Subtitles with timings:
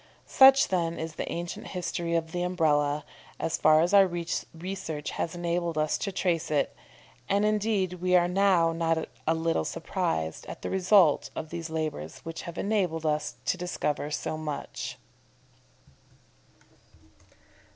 [0.25, 3.05] Such, then, is the ancient history of the Umbrella,
[3.39, 6.75] as far as our research has enabled us to trace it,
[7.29, 12.17] and, indeed, we are now not a little surprised at the result of those labours
[12.25, 14.97] which have enabled us to discover so much.